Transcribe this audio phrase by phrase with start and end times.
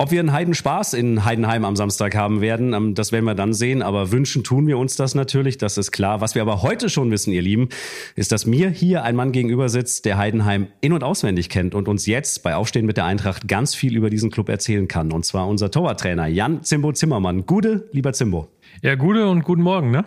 [0.00, 3.52] Ob wir einen Heidenspaß in Heidenheim am Samstag haben werden, ähm, das werden wir dann
[3.52, 3.82] sehen.
[3.82, 6.20] Aber wünschen tun wir uns das natürlich, das ist klar.
[6.20, 7.68] Was wir aber heute schon wissen, ihr Lieben,
[8.14, 11.88] ist, dass mir hier ein Mann gegenüber sitzt, der Heidenheim in- und auswendig kennt und
[11.88, 15.10] uns jetzt bei Aufstehen mit der Eintracht ganz viel über diesen Club erzählen kann.
[15.10, 17.44] Und zwar unser Torwarttrainer Jan Zimbo Zimmermann.
[17.44, 18.46] Gute, lieber Zimbo.
[18.82, 20.04] Ja, gute und guten Morgen, ne?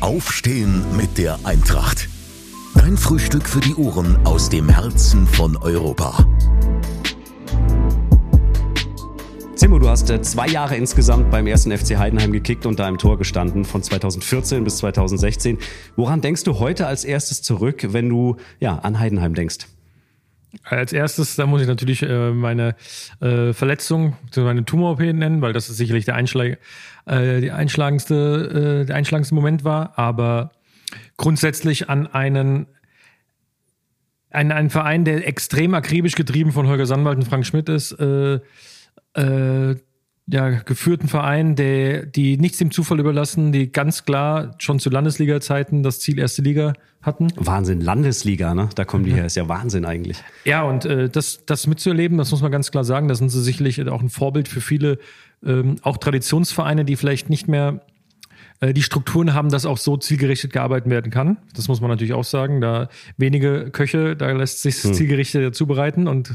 [0.00, 2.11] Aufstehen mit der Eintracht.
[2.82, 6.26] Dein Frühstück für die Ohren aus dem Herzen von Europa.
[9.54, 12.98] Zimbo, du hast äh, zwei Jahre insgesamt beim ersten FC Heidenheim gekickt und da im
[12.98, 15.58] Tor gestanden, von 2014 bis 2016.
[15.94, 19.68] Woran denkst du heute als erstes zurück, wenn du ja, an Heidenheim denkst?
[20.64, 22.74] Als erstes, da muss ich natürlich äh, meine
[23.20, 26.58] äh, Verletzung, meine Tumor-OP nennen, weil das ist sicherlich der, Einschlag,
[27.06, 29.96] äh, die einschlagendste, äh, der einschlagendste Moment war.
[29.96, 30.50] Aber
[31.22, 32.66] grundsätzlich an einen,
[34.30, 38.40] einen, einen Verein, der extrem akribisch getrieben von Holger Sandwald und Frank Schmidt ist, äh,
[39.14, 39.76] äh,
[40.26, 45.82] ja, geführten Verein, der, die nichts dem Zufall überlassen, die ganz klar schon zu Landesliga-Zeiten
[45.82, 47.28] das Ziel erste Liga hatten.
[47.36, 48.68] Wahnsinn, Landesliga, ne?
[48.74, 50.18] Da kommen die her, ist ja Wahnsinn eigentlich.
[50.44, 53.42] Ja, und äh, das, das mitzuerleben, das muss man ganz klar sagen, da sind sie
[53.42, 54.98] sicherlich auch ein Vorbild für viele,
[55.44, 57.80] ähm, auch Traditionsvereine, die vielleicht nicht mehr
[58.62, 61.38] die Strukturen haben, dass auch so zielgerichtet gearbeitet werden kann.
[61.56, 62.60] Das muss man natürlich auch sagen.
[62.60, 64.94] Da wenige Köche, da lässt sich hm.
[64.94, 66.06] zielgerichtet zubereiten.
[66.06, 66.32] Und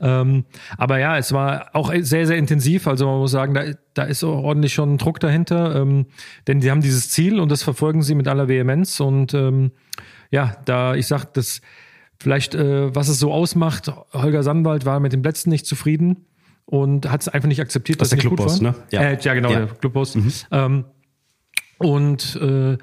[0.00, 0.44] ähm,
[0.76, 2.88] aber ja, es war auch sehr, sehr intensiv.
[2.88, 5.76] Also man muss sagen, da, da ist ordentlich schon Druck dahinter.
[5.76, 6.06] Ähm,
[6.48, 8.98] denn die haben dieses Ziel und das verfolgen sie mit aller Vehemenz.
[8.98, 9.70] Und ähm,
[10.32, 11.60] ja, da, ich sag, das
[12.18, 16.26] vielleicht, äh, was es so ausmacht, Holger Sandwald war mit dem letzten nicht zufrieden
[16.66, 18.74] und hat es einfach nicht akzeptiert, das dass der Clubboss, ne?
[18.90, 19.02] Ja.
[19.02, 19.58] Äh, ja, genau, ja.
[19.60, 20.14] der Clubboss.
[20.14, 20.32] Mhm.
[20.50, 20.84] Ähm,
[21.80, 22.76] und äh,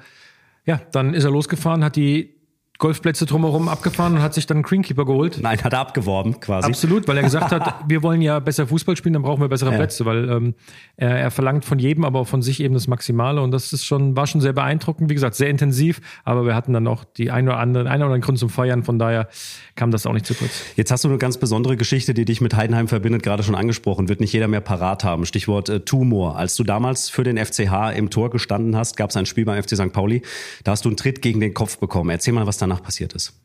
[0.64, 2.34] ja, dann ist er losgefahren, hat die
[2.78, 5.40] Golfplätze drumherum abgefahren und hat sich dann einen Greenkeeper geholt.
[5.42, 6.68] Nein, hat er abgeworben quasi.
[6.68, 9.72] Absolut, weil er gesagt hat, wir wollen ja besser Fußball spielen, dann brauchen wir bessere
[9.72, 9.76] ja.
[9.76, 10.54] Plätze, weil ähm,
[10.96, 13.84] er, er verlangt von jedem, aber auch von sich eben das Maximale und das ist
[13.84, 15.10] schon war schon sehr beeindruckend.
[15.10, 18.06] Wie gesagt, sehr intensiv, aber wir hatten dann auch die ein oder andere, einen oder
[18.06, 18.84] anderen Grund zum Feiern.
[18.84, 19.28] Von daher
[19.74, 20.62] kam das auch nicht zu kurz.
[20.76, 24.08] Jetzt hast du eine ganz besondere Geschichte, die dich mit Heidenheim verbindet, gerade schon angesprochen.
[24.08, 25.26] Wird nicht jeder mehr parat haben.
[25.26, 26.36] Stichwort äh, Tumor.
[26.36, 29.60] Als du damals für den FCH im Tor gestanden hast, gab es ein Spiel beim
[29.60, 29.92] FC St.
[29.92, 30.22] Pauli.
[30.62, 32.10] Da hast du einen Tritt gegen den Kopf bekommen.
[32.10, 33.40] Erzähl mal, was danach passiert ist.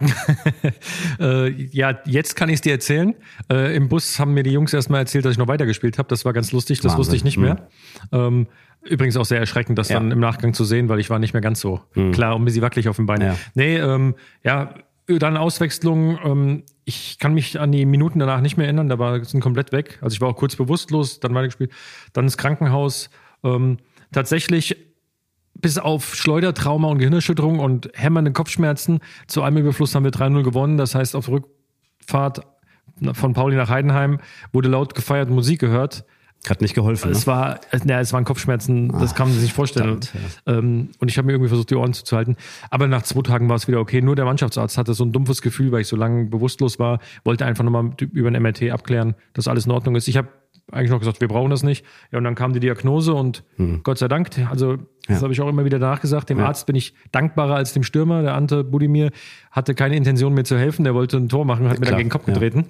[1.20, 3.14] äh, ja, jetzt kann ich es dir erzählen.
[3.50, 6.08] Äh, Im Bus haben mir die Jungs erstmal erzählt, dass ich noch weitergespielt habe.
[6.08, 6.98] Das war ganz lustig, das Wahnsinn.
[6.98, 7.68] wusste ich nicht mehr.
[8.10, 8.18] Mhm.
[8.18, 8.46] Ähm,
[8.82, 9.98] übrigens auch sehr erschreckend, das ja.
[9.98, 12.12] dann im Nachgang zu sehen, weil ich war nicht mehr ganz so mhm.
[12.12, 13.20] klar und ein bisschen wackelig auf dem Bein.
[13.20, 13.36] Ja.
[13.54, 14.74] Nee, ähm, ja,
[15.06, 16.18] dann Auswechslung.
[16.24, 19.72] Ähm, ich kann mich an die Minuten danach nicht mehr erinnern, da war sind komplett
[19.72, 19.98] weg.
[20.02, 21.70] Also ich war auch kurz bewusstlos, dann weitergespielt,
[22.12, 23.10] dann das Krankenhaus.
[23.42, 23.78] Ähm,
[24.12, 24.76] tatsächlich
[25.64, 30.76] bis auf Schleudertrauma und Gehirnerschütterung und hämmernde Kopfschmerzen zu einem Überfluss haben wir 3-0 gewonnen.
[30.76, 32.42] Das heißt, auf Rückfahrt
[33.14, 34.18] von Pauli nach Heidenheim
[34.52, 36.04] wurde laut gefeiert Musik gehört.
[36.46, 37.10] Hat nicht geholfen.
[37.10, 37.32] Es ne?
[37.32, 40.02] war, ja, es waren Kopfschmerzen, das ah, kann man sich nicht vorstellen.
[40.02, 40.12] Verdammt,
[40.46, 40.52] ja.
[40.58, 42.36] ähm, und ich habe mir irgendwie versucht, die Ohren zuzuhalten.
[42.68, 44.02] Aber nach zwei Tagen war es wieder okay.
[44.02, 47.46] Nur der Mannschaftsarzt hatte so ein dumpfes Gefühl, weil ich so lange bewusstlos war, wollte
[47.46, 50.08] einfach nochmal über ein MRT abklären, dass alles in Ordnung ist.
[50.08, 50.28] Ich habe
[50.72, 51.84] eigentlich noch gesagt, wir brauchen das nicht.
[52.10, 53.80] Ja, und dann kam die Diagnose und mhm.
[53.82, 54.76] Gott sei Dank, also
[55.06, 55.22] das ja.
[55.22, 56.46] habe ich auch immer wieder nachgesagt, dem ja.
[56.46, 58.22] Arzt bin ich dankbarer als dem Stürmer.
[58.22, 59.10] Der Ante Budimir
[59.50, 61.96] hatte keine Intention mir zu helfen, der wollte ein Tor machen, hat ja, mir dann
[61.98, 62.68] gegen den Kopf getreten.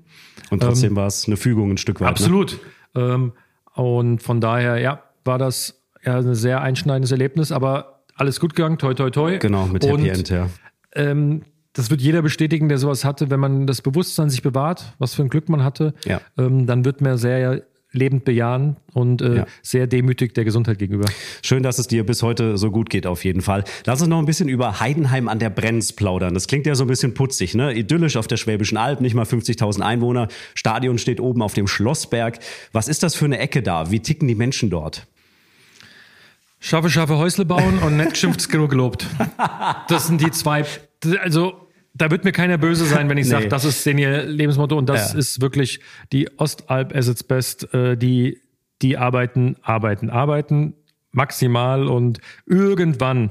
[0.50, 2.06] Und trotzdem ähm, war es eine Fügung ein Stück weit.
[2.06, 2.10] Ne?
[2.10, 2.58] Absolut.
[2.94, 3.02] Ne?
[3.02, 3.32] Ähm,
[3.74, 8.78] und von daher, ja, war das ja ein sehr einschneidendes Erlebnis, aber alles gut gegangen,
[8.78, 9.38] toi toi toi.
[9.38, 10.48] Genau, mit Happy und, End, ja.
[10.94, 15.14] Ähm, das wird jeder bestätigen, der sowas hatte, wenn man das Bewusstsein sich bewahrt, was
[15.14, 16.20] für ein Glück man hatte, ja.
[16.38, 19.46] ähm, dann wird man sehr lebend bejahen und äh, ja.
[19.62, 21.06] sehr demütig der Gesundheit gegenüber.
[21.42, 23.64] Schön, dass es dir bis heute so gut geht, auf jeden Fall.
[23.86, 26.34] Lass uns noch ein bisschen über Heidenheim an der Brenz plaudern.
[26.34, 27.72] Das klingt ja so ein bisschen putzig, ne?
[27.72, 30.28] Idyllisch auf der Schwäbischen Alb, nicht mal 50.000 Einwohner.
[30.54, 32.38] Stadion steht oben auf dem Schlossberg.
[32.72, 33.90] Was ist das für eine Ecke da?
[33.90, 35.06] Wie ticken die Menschen dort?
[36.60, 39.06] Schaffe, schaffe Häusle bauen und nett geschimpft genug gelobt.
[39.88, 40.64] Das sind die zwei.
[41.22, 41.63] Also
[41.94, 43.30] da wird mir keiner böse sein, wenn ich nee.
[43.30, 45.18] sage, das ist den ihr Lebensmotto und das ja.
[45.18, 45.80] ist wirklich
[46.12, 47.72] die Ostalb as its best.
[47.72, 48.40] Äh, die,
[48.82, 50.74] die arbeiten, arbeiten, arbeiten
[51.12, 53.30] maximal und irgendwann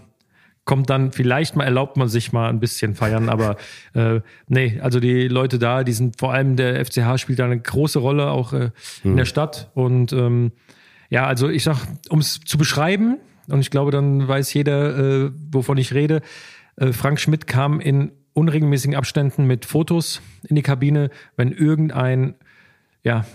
[0.65, 3.57] kommt dann vielleicht mal, erlaubt man sich mal ein bisschen feiern, aber
[3.93, 7.59] äh, nee, also die Leute da, die sind vor allem der FCH spielt da eine
[7.59, 8.69] große Rolle auch äh,
[9.03, 9.17] in hm.
[9.17, 10.53] der Stadt und ähm,
[11.09, 13.17] ja, also ich sag, um es zu beschreiben
[13.49, 16.21] und ich glaube, dann weiß jeder, äh, wovon ich rede.
[16.77, 22.35] Äh, Frank Schmidt kam in unregelmäßigen Abständen mit Fotos in die Kabine, wenn irgendein
[23.03, 23.25] ja,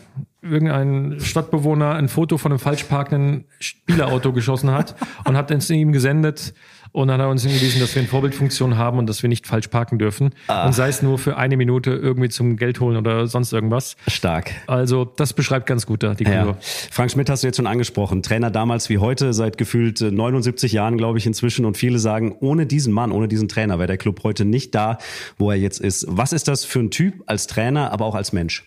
[0.41, 5.93] irgendein Stadtbewohner ein Foto von einem falsch parkenden Spielerauto geschossen hat und hat es ihm
[5.93, 6.55] gesendet.
[6.93, 9.47] Und dann hat er uns hingewiesen, dass wir eine Vorbildfunktion haben und dass wir nicht
[9.47, 10.31] falsch parken dürfen.
[10.47, 10.67] Ah.
[10.67, 13.97] Und sei es nur für eine Minute irgendwie zum Geld holen oder sonst irgendwas.
[14.07, 14.53] Stark.
[14.67, 16.53] Also das beschreibt ganz gut da die Kultur.
[16.53, 16.57] Ja.
[16.91, 18.23] Frank Schmidt hast du jetzt schon angesprochen.
[18.23, 21.65] Trainer damals wie heute, seit gefühlt 79 Jahren, glaube ich, inzwischen.
[21.65, 24.99] Und viele sagen, ohne diesen Mann, ohne diesen Trainer wäre der Club heute nicht da,
[25.37, 26.07] wo er jetzt ist.
[26.09, 28.65] Was ist das für ein Typ als Trainer, aber auch als Mensch?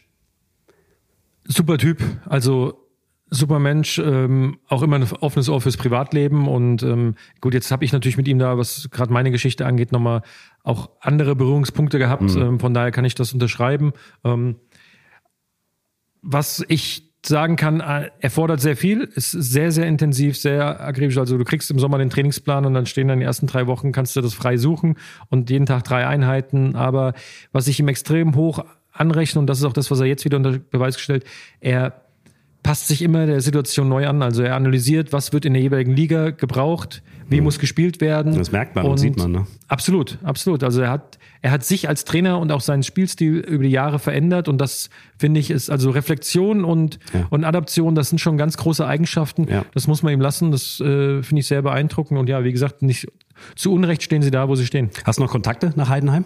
[1.45, 2.01] Super Typ.
[2.25, 2.80] Also
[3.31, 7.85] super Mensch, ähm, auch immer ein offenes Ohr fürs Privatleben und ähm, gut, jetzt habe
[7.85, 10.21] ich natürlich mit ihm da, was gerade meine Geschichte angeht, nochmal
[10.63, 12.35] auch andere Berührungspunkte gehabt.
[12.35, 12.41] Mhm.
[12.41, 13.93] Ähm, von daher kann ich das unterschreiben.
[14.25, 14.57] Ähm,
[16.21, 21.17] was ich sagen kann, äh, erfordert sehr viel, ist sehr, sehr intensiv, sehr akribisch.
[21.17, 23.93] Also du kriegst im Sommer den Trainingsplan und dann stehen dann die ersten drei Wochen,
[23.93, 24.97] kannst du das frei suchen
[25.29, 26.75] und jeden Tag drei Einheiten.
[26.75, 27.13] Aber
[27.53, 30.37] was ich ihm extrem hoch anrechne, und das ist auch das, was er jetzt wieder
[30.37, 31.23] unter Beweis gestellt,
[31.59, 31.93] er
[32.63, 34.21] passt sich immer der Situation neu an.
[34.21, 37.45] Also er analysiert, was wird in der jeweiligen Liga gebraucht, wie mhm.
[37.45, 38.35] muss gespielt werden.
[38.35, 39.47] Das merkt man und, und sieht man, ne?
[39.67, 40.63] Absolut, absolut.
[40.63, 43.99] Also er hat, er hat sich als Trainer und auch seinen Spielstil über die Jahre
[43.99, 47.25] verändert und das finde ich ist also Reflexion und, ja.
[47.29, 49.47] und Adaption, das sind schon ganz große Eigenschaften.
[49.49, 49.65] Ja.
[49.73, 50.51] Das muss man ihm lassen.
[50.51, 53.07] Das äh, finde ich sehr beeindruckend und ja, wie gesagt, nicht
[53.55, 54.91] zu Unrecht stehen sie da, wo sie stehen.
[55.03, 56.25] Hast du noch Kontakte nach Heidenheim?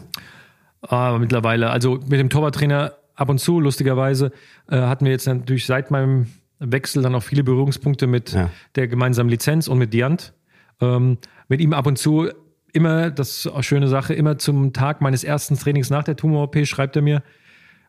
[0.81, 1.69] Ah, mittlerweile.
[1.69, 4.31] Also mit dem Torwarttrainer ab und zu, lustigerweise,
[4.69, 6.27] äh, hatten wir jetzt natürlich seit meinem
[6.59, 8.49] Wechsel dann auch viele Berührungspunkte mit ja.
[8.75, 10.33] der gemeinsamen Lizenz und mit Diant.
[10.81, 11.17] Ähm,
[11.47, 12.29] mit ihm ab und zu
[12.73, 16.17] immer, das ist auch eine schöne Sache, immer zum Tag meines ersten Trainings nach der
[16.17, 17.23] Tumor-OP schreibt er mir,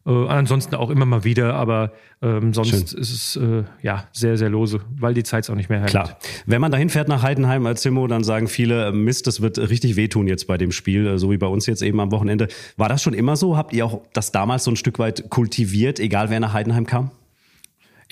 [0.06, 1.92] äh, ansonsten auch immer mal wieder, aber
[2.22, 2.82] ähm, sonst Schön.
[2.82, 5.90] ist es äh, ja sehr, sehr lose, weil die Zeit es auch nicht mehr hält.
[5.90, 6.18] Klar.
[6.46, 9.96] Wenn man dahin fährt nach Heidenheim als Zimmo, dann sagen viele, Mist, das wird richtig
[9.96, 12.48] wehtun jetzt bei dem Spiel, äh, so wie bei uns jetzt eben am Wochenende.
[12.76, 13.56] War das schon immer so?
[13.56, 17.10] Habt ihr auch das damals so ein Stück weit kultiviert, egal wer nach Heidenheim kam?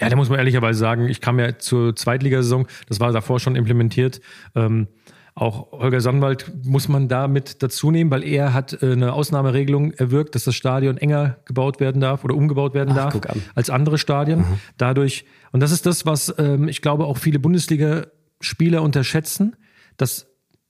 [0.00, 3.54] Ja, da muss man ehrlicherweise sagen, ich kam ja zur Zweitligasaison, das war davor schon
[3.54, 4.20] implementiert.
[4.56, 4.88] Ähm,
[5.36, 9.92] auch Holger Sonnwald muss man da mit dazu nehmen, weil er hat äh, eine Ausnahmeregelung
[9.92, 13.98] erwirkt, dass das Stadion enger gebaut werden darf oder umgebaut werden Ach, darf als andere
[13.98, 14.40] Stadien.
[14.40, 14.58] Mhm.
[14.78, 19.56] Dadurch, und das ist das, was ähm, ich glaube auch viele Bundesliga-Spieler unterschätzen,
[19.96, 20.28] dass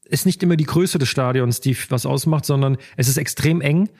[0.08, 3.90] es nicht immer die Größe des Stadions, die was ausmacht, sondern es ist extrem eng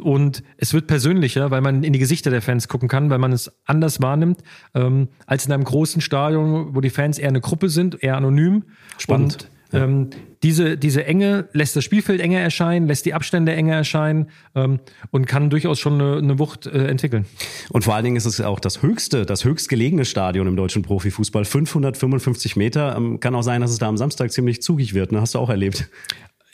[0.00, 3.32] und es wird persönlicher, weil man in die Gesichter der Fans gucken kann, weil man
[3.32, 4.42] es anders wahrnimmt
[4.74, 8.64] ähm, als in einem großen Stadion, wo die Fans eher eine Gruppe sind, eher anonym.
[8.96, 9.34] Spannend.
[9.34, 10.10] Und ähm,
[10.42, 14.80] diese, diese Enge lässt das Spielfeld enger erscheinen, lässt die Abstände enger erscheinen ähm,
[15.10, 17.26] und kann durchaus schon eine, eine Wucht äh, entwickeln.
[17.70, 21.44] Und vor allen Dingen ist es auch das höchste, das höchstgelegene Stadion im deutschen Profifußball.
[21.44, 22.96] 555 Meter.
[22.96, 25.12] Ähm, kann auch sein, dass es da am Samstag ziemlich zugig wird.
[25.12, 25.20] Ne?
[25.20, 25.88] Hast du auch erlebt.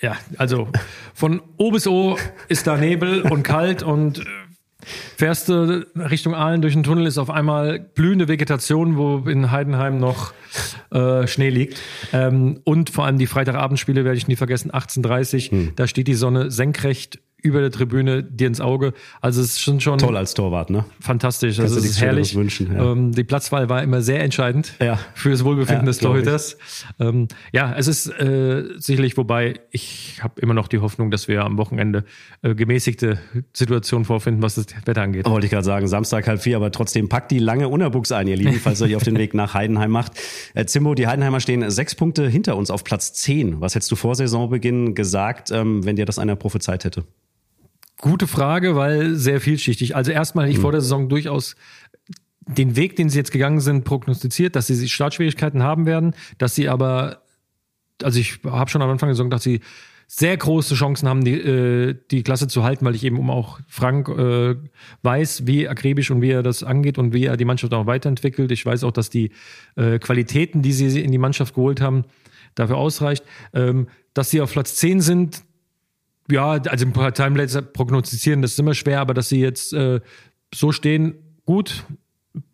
[0.01, 0.69] Ja, also
[1.15, 2.19] von O bis O
[2.49, 4.25] ist da Nebel und kalt und
[5.17, 9.99] Fährst du Richtung Aalen durch den Tunnel, ist auf einmal blühende Vegetation, wo in Heidenheim
[9.99, 10.33] noch
[10.91, 11.81] äh, Schnee liegt.
[12.13, 15.73] Ähm, und vor allem die Freitagabendspiele werde ich nie vergessen, 18.30 hm.
[15.77, 18.95] da steht die Sonne senkrecht über der Tribüne dir ins Auge.
[19.21, 20.87] Also es ist schon schon toll als Torwart, ne?
[20.99, 21.61] Fantastisch.
[21.61, 22.35] Also es ist herrlich.
[22.35, 22.91] Wünschen, ja.
[22.91, 24.99] ähm, die Platzwahl war immer sehr entscheidend ja.
[25.15, 26.57] für das Wohlbefinden ja, des Torhüters.
[26.99, 31.45] Ähm, ja, es ist äh, sicherlich, wobei ich habe immer noch die Hoffnung, dass wir
[31.45, 32.05] am Wochenende
[32.43, 33.19] äh, gemäßigte
[33.53, 35.27] Situationen vorfinden, was das Wetter angeht.
[35.27, 38.37] Wollte ich gerade sagen, Samstag halb vier, aber trotzdem packt die lange Unerbuchs ein, ihr
[38.37, 40.13] Lieben, falls ihr euch auf den Weg nach Heidenheim macht.
[40.55, 43.61] Äh, Zimbo, die Heidenheimer stehen sechs Punkte hinter uns auf Platz zehn.
[43.61, 47.05] Was hättest du vor Saisonbeginn gesagt, ähm, wenn dir das einer prophezeit hätte?
[48.05, 49.97] Gute Frage, weil sehr vielschichtig.
[49.97, 50.63] Also erstmal hätte ich mhm.
[50.63, 51.57] vor der Saison durchaus
[52.47, 56.69] den Weg, den sie jetzt gegangen sind, prognostiziert, dass sie Startschwierigkeiten haben werden, dass sie
[56.69, 57.23] aber,
[58.03, 59.61] also ich habe schon am Anfang gesagt, dass sie
[60.07, 63.59] sehr große Chancen haben, die, äh, die Klasse zu halten, weil ich eben um auch
[63.69, 64.57] Frank äh,
[65.01, 68.53] weiß, wie akribisch und wie er das angeht und wie er die Mannschaft auch weiterentwickelt.
[68.53, 69.31] Ich weiß auch, dass die
[69.77, 72.05] äh, Qualitäten, die sie in die Mannschaft geholt haben,
[72.55, 73.25] dafür ausreicht.
[73.55, 75.43] Ähm, dass sie auf Platz 10 sind,
[76.31, 80.01] ja, also ein paar Timeplätze prognostizieren, das ist immer schwer, aber dass sie jetzt äh,
[80.55, 81.15] so stehen,
[81.45, 81.85] gut,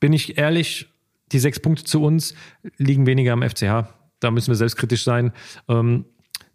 [0.00, 0.88] bin ich ehrlich,
[1.32, 2.34] die sechs Punkte zu uns
[2.76, 3.88] liegen weniger am FCH.
[4.18, 5.32] Da müssen wir selbstkritisch sein.
[5.68, 6.04] Ähm,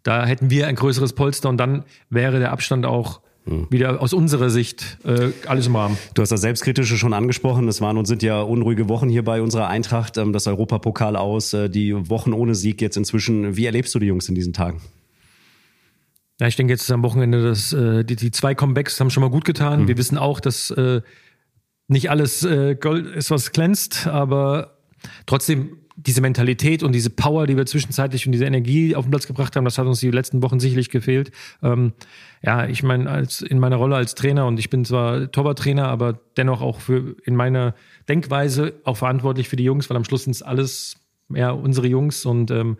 [0.02, 3.66] da hätten wir ein größeres Polster und dann wäre der Abstand auch hm.
[3.70, 5.96] wieder aus unserer Sicht äh, alles im Rahmen.
[6.14, 7.66] Du hast das Selbstkritische schon angesprochen.
[7.68, 10.18] Es waren und sind ja unruhige Wochen hier bei unserer Eintracht.
[10.18, 13.56] Ähm, das Europapokal aus, äh, die Wochen ohne Sieg jetzt inzwischen.
[13.56, 14.80] Wie erlebst du die Jungs in diesen Tagen?
[16.40, 19.22] Ja, ich denke jetzt ist am Wochenende, dass äh, die, die zwei Comebacks haben schon
[19.22, 19.82] mal gut getan.
[19.82, 19.88] Mhm.
[19.88, 21.00] Wir wissen auch, dass äh,
[21.88, 24.78] nicht alles äh, Gold ist, was glänzt, aber
[25.24, 29.26] trotzdem diese Mentalität und diese Power, die wir zwischenzeitlich und diese Energie auf den Platz
[29.26, 31.32] gebracht haben, das hat uns die letzten Wochen sicherlich gefehlt.
[31.62, 31.94] Ähm,
[32.42, 36.20] ja, ich meine, als in meiner Rolle als Trainer und ich bin zwar Torwarttrainer, aber
[36.36, 37.74] dennoch auch für in meiner
[38.10, 40.96] Denkweise auch verantwortlich für die Jungs, weil am Schluss sind es alles
[41.34, 42.76] ja unsere Jungs und ähm,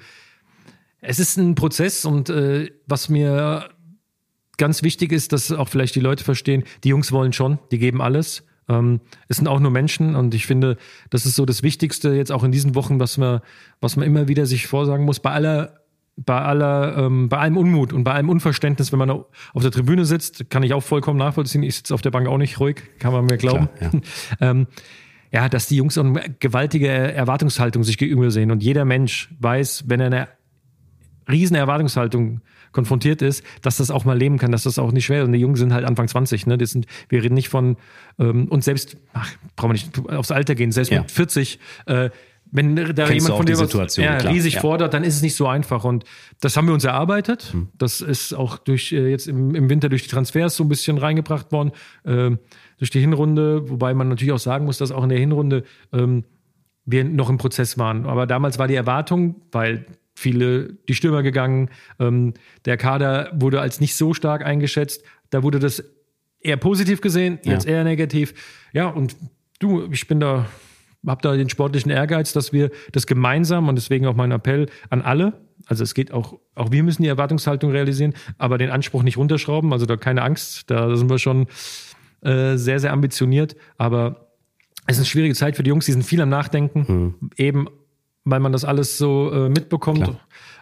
[1.06, 3.70] es ist ein Prozess und äh, was mir
[4.56, 8.00] ganz wichtig ist, dass auch vielleicht die Leute verstehen, die Jungs wollen schon, die geben
[8.02, 8.44] alles.
[8.68, 10.76] Ähm, es sind auch nur Menschen und ich finde,
[11.10, 13.40] das ist so das Wichtigste jetzt auch in diesen Wochen, was man,
[13.80, 15.80] was man immer wieder sich vorsagen muss, bei aller
[16.18, 19.26] bei aller, ähm, bei allem Unmut und bei allem Unverständnis, wenn man auf
[19.62, 21.62] der Tribüne sitzt, kann ich auch vollkommen nachvollziehen.
[21.62, 23.68] Ich sitze auf der Bank auch nicht ruhig, kann man mir glauben.
[23.76, 24.00] Klar, ja.
[24.50, 24.66] ähm,
[25.30, 30.00] ja, dass die Jungs eine gewaltige Erwartungshaltung sich gegenüber sehen und jeder Mensch weiß, wenn
[30.00, 30.28] er eine
[31.28, 32.40] riesen Erwartungshaltung
[32.72, 35.26] konfrontiert ist, dass das auch mal leben kann, dass das auch nicht schwer ist.
[35.26, 36.58] Und die Jungen sind halt Anfang 20, ne?
[36.58, 37.76] Das sind, wir reden nicht von
[38.18, 41.00] ähm, und selbst, ach, brauchen wir nicht aufs Alter gehen, selbst ja.
[41.00, 42.10] mit 40, äh,
[42.52, 44.60] wenn da Kennst jemand von dir was ja, riesig ja.
[44.60, 45.84] fordert, dann ist es nicht so einfach.
[45.84, 46.04] Und
[46.40, 47.52] das haben wir uns erarbeitet.
[47.52, 47.68] Hm.
[47.76, 50.98] Das ist auch durch äh, jetzt im, im Winter durch die Transfers so ein bisschen
[50.98, 51.72] reingebracht worden,
[52.04, 52.30] äh,
[52.78, 56.24] durch die Hinrunde, wobei man natürlich auch sagen muss, dass auch in der Hinrunde ähm,
[56.84, 58.06] wir noch im Prozess waren.
[58.06, 61.70] Aber damals war die Erwartung, weil viele die Stürmer gegangen.
[62.00, 65.04] Ähm, der Kader wurde als nicht so stark eingeschätzt.
[65.30, 65.84] Da wurde das
[66.40, 67.72] eher positiv gesehen, jetzt ja.
[67.74, 68.34] eher negativ.
[68.72, 69.14] Ja, und
[69.58, 70.46] du, ich bin da,
[71.06, 75.02] habe da den sportlichen Ehrgeiz, dass wir das gemeinsam und deswegen auch mein Appell an
[75.02, 75.34] alle.
[75.66, 79.72] Also es geht auch, auch wir müssen die Erwartungshaltung realisieren, aber den Anspruch nicht runterschrauben.
[79.72, 81.46] Also da keine Angst, da sind wir schon
[82.22, 83.56] äh, sehr, sehr ambitioniert.
[83.76, 84.30] Aber
[84.86, 87.30] es ist eine schwierige Zeit für die Jungs, die sind viel am Nachdenken, mhm.
[87.36, 87.68] eben
[88.26, 90.12] weil man das alles so äh, mitbekommt.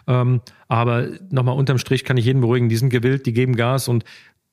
[0.07, 3.87] Ähm, aber nochmal unterm Strich kann ich jeden beruhigen, die sind gewillt, die geben Gas
[3.87, 4.05] und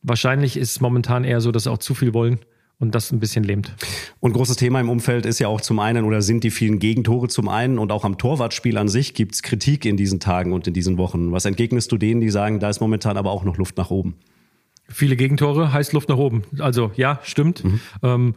[0.02, 2.40] wahrscheinlich ist es momentan eher so, dass sie auch zu viel wollen
[2.78, 3.74] und das ein bisschen lähmt.
[4.18, 7.28] Und großes Thema im Umfeld ist ja auch zum einen oder sind die vielen Gegentore
[7.28, 10.66] zum einen und auch am Torwartspiel an sich gibt es Kritik in diesen Tagen und
[10.66, 11.32] in diesen Wochen.
[11.32, 14.16] Was entgegnest du denen, die sagen, da ist momentan aber auch noch Luft nach oben?
[14.88, 16.42] Viele Gegentore heißt Luft nach oben.
[16.58, 17.62] Also ja, stimmt.
[17.62, 17.80] Mhm.
[18.02, 18.34] Ähm,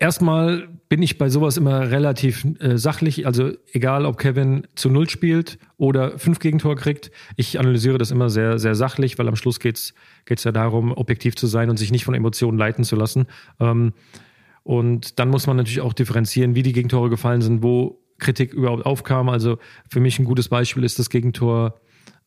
[0.00, 3.26] Erstmal bin ich bei sowas immer relativ äh, sachlich.
[3.26, 8.30] Also egal, ob Kevin zu Null spielt oder fünf Gegentore kriegt, ich analysiere das immer
[8.30, 11.90] sehr, sehr sachlich, weil am Schluss geht's geht's ja darum, objektiv zu sein und sich
[11.90, 13.26] nicht von Emotionen leiten zu lassen.
[13.58, 13.92] Ähm,
[14.62, 18.86] und dann muss man natürlich auch differenzieren, wie die Gegentore gefallen sind, wo Kritik überhaupt
[18.86, 19.28] aufkam.
[19.28, 21.80] Also für mich ein gutes Beispiel ist das Gegentor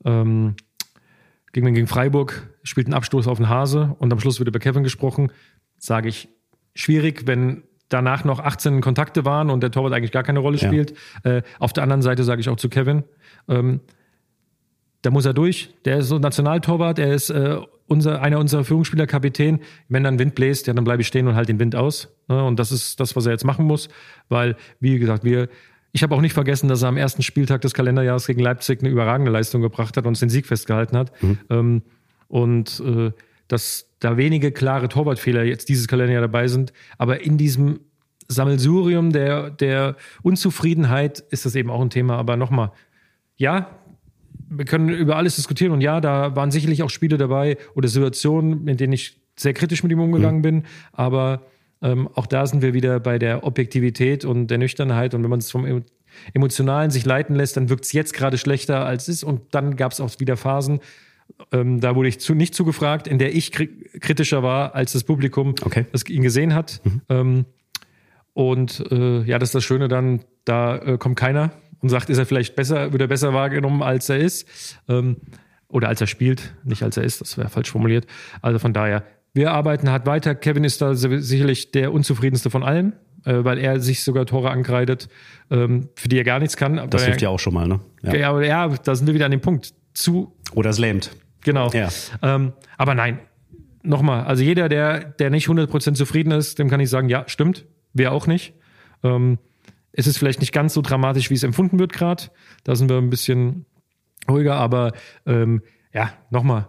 [0.04, 0.56] ähm,
[1.54, 4.84] gegen, gegen Freiburg, spielt einen Abstoß auf den Hase und am Schluss wird über Kevin
[4.84, 5.32] gesprochen.
[5.78, 6.28] Sage ich,
[6.76, 10.94] schwierig, wenn danach noch 18 Kontakte waren und der Torwart eigentlich gar keine Rolle spielt.
[11.26, 11.38] Ja.
[11.38, 13.04] Äh, auf der anderen Seite sage ich auch zu Kevin,
[13.48, 13.82] ähm,
[15.02, 15.74] da muss er durch.
[15.86, 19.60] Der ist so Nationaltorwart, er ist äh, unser, einer unserer Führungsspieler, Kapitän.
[19.90, 22.16] Wenn dann Wind bläst, ja, dann bleibe ich stehen und halt den Wind aus.
[22.28, 22.44] Ne?
[22.44, 23.90] Und das ist das, was er jetzt machen muss,
[24.30, 25.50] weil, wie gesagt, wir
[25.94, 28.90] ich habe auch nicht vergessen, dass er am ersten Spieltag des Kalenderjahres gegen Leipzig eine
[28.90, 31.12] überragende Leistung gebracht hat und uns den Sieg festgehalten hat.
[31.22, 31.40] Mhm.
[31.50, 31.82] Ähm,
[32.30, 33.12] und äh,
[33.52, 36.72] dass da wenige klare Torwartfehler jetzt dieses Kalenderjahr dabei sind.
[36.98, 37.82] Aber in diesem
[38.28, 42.18] Sammelsurium der, der Unzufriedenheit ist das eben auch ein Thema.
[42.18, 42.72] Aber nochmal,
[43.36, 43.78] ja,
[44.50, 48.68] wir können über alles diskutieren und ja, da waren sicherlich auch Spiele dabei oder Situationen,
[48.68, 50.44] in denen ich sehr kritisch mit ihm umgegangen mhm.
[50.44, 50.64] bin.
[50.94, 51.42] Aber
[51.82, 55.14] ähm, auch da sind wir wieder bei der Objektivität und der Nüchternheit.
[55.14, 55.84] Und wenn man es vom
[56.34, 59.24] Emotionalen sich leiten lässt, dann wirkt es jetzt gerade schlechter als es ist.
[59.24, 60.80] Und dann gab es auch wieder Phasen,
[61.52, 65.56] ähm, da wurde ich zu, nicht zugefragt, in der ich kritischer war als das Publikum,
[65.64, 65.86] okay.
[65.92, 66.82] das ihn gesehen hat.
[66.84, 67.02] Mhm.
[67.10, 67.46] Ähm,
[68.34, 72.18] und äh, ja, das ist das Schöne dann, da äh, kommt keiner und sagt, ist
[72.18, 74.80] er vielleicht besser, wird er besser wahrgenommen, als er ist.
[74.88, 75.18] Ähm,
[75.68, 78.06] oder als er spielt, nicht als er ist, das wäre falsch formuliert.
[78.42, 80.36] Also von daher, wir arbeiten hart weiter.
[80.36, 82.94] Kevin ist da sicherlich der unzufriedenste von allen,
[83.26, 85.08] äh, weil er sich sogar Tore ankreidet,
[85.50, 86.90] ähm, für die er gar nichts kann.
[86.90, 87.80] das hilft ja auch schon mal, ne?
[88.02, 88.16] Ja.
[88.16, 89.74] ja, ja, da sind wir wieder an dem Punkt.
[89.94, 90.36] Zu.
[90.54, 91.12] Oder es lähmt.
[91.44, 91.70] Genau.
[91.72, 91.90] Ja.
[92.22, 93.20] Ähm, aber nein,
[93.84, 97.66] nochmal, also jeder, der, der nicht 100% zufrieden ist, dem kann ich sagen, ja, stimmt,
[97.94, 98.54] wir auch nicht.
[99.04, 99.40] Ähm,
[99.92, 102.24] es ist vielleicht nicht ganz so dramatisch, wie es empfunden wird gerade.
[102.64, 103.66] Da sind wir ein bisschen
[104.30, 104.94] ruhiger, aber
[105.26, 106.68] ähm, ja, nochmal,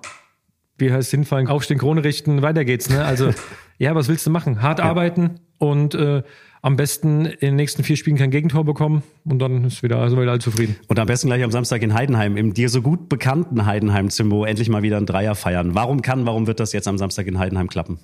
[0.79, 2.89] wie heißt hinfallen, aufstehen, Krone richten, weiter geht's.
[2.89, 3.05] Ne?
[3.05, 3.31] Also
[3.79, 4.63] ja, was willst du machen?
[4.63, 4.87] Hart ja.
[4.87, 6.23] arbeiten und äh,
[6.63, 10.17] am besten in den nächsten vier Spielen kein Gegentor bekommen und dann ist wieder, sind
[10.17, 10.77] wir wieder alle zufrieden.
[10.87, 14.45] Und am besten gleich am Samstag in Heidenheim, im dir so gut bekannten Heidenheim, Zimbo,
[14.45, 15.75] endlich mal wieder ein Dreier feiern.
[15.75, 17.99] Warum kann, warum wird das jetzt am Samstag in Heidenheim klappen?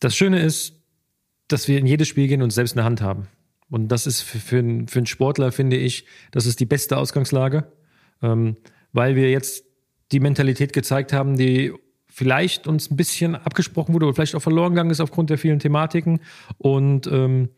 [0.00, 0.80] Das Schöne ist,
[1.48, 3.28] dass wir in jedes Spiel gehen und selbst eine Hand haben.
[3.68, 6.96] Und das ist für, für, einen, für einen Sportler, finde ich, das ist die beste
[6.96, 7.70] Ausgangslage,
[8.22, 8.56] ähm,
[8.92, 9.64] weil wir jetzt
[10.12, 11.72] die Mentalität gezeigt haben, die
[12.10, 15.58] vielleicht uns ein bisschen abgesprochen wurde oder vielleicht auch verloren gegangen ist aufgrund der vielen
[15.58, 16.20] Thematiken.
[16.58, 17.50] Und ähm,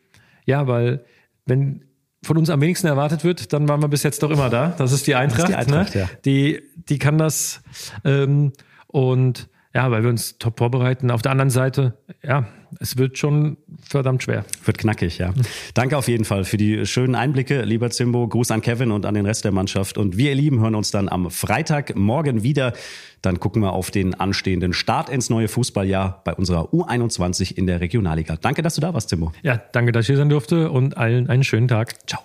[0.44, 1.04] ja, weil
[1.46, 1.84] wenn
[2.24, 4.74] von uns am wenigsten erwartet wird, dann waren wir bis jetzt doch immer da.
[4.78, 5.48] Das ist die Eintracht.
[5.48, 6.02] Die, Eintracht ne?
[6.02, 6.10] ja.
[6.24, 7.62] die, die kann das.
[8.04, 8.52] Ähm,
[8.86, 11.10] und ja, weil wir uns top vorbereiten.
[11.10, 12.46] Auf der anderen Seite, ja,
[12.80, 14.44] es wird schon verdammt schwer.
[14.64, 15.32] Wird knackig, ja.
[15.74, 18.26] Danke auf jeden Fall für die schönen Einblicke, lieber Zimbo.
[18.28, 19.98] Gruß an Kevin und an den Rest der Mannschaft.
[19.98, 22.72] Und wir, ihr Lieben, hören uns dann am Freitagmorgen wieder.
[23.20, 27.80] Dann gucken wir auf den anstehenden Start ins neue Fußballjahr bei unserer U21 in der
[27.80, 28.36] Regionalliga.
[28.36, 29.32] Danke, dass du da warst, Zimbo.
[29.42, 31.94] Ja, danke, dass ich hier sein durfte und allen einen schönen Tag.
[32.08, 32.20] Ciao.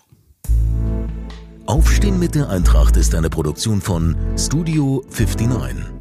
[1.66, 5.97] Aufstehen mit der Eintracht ist eine Produktion von Studio 59.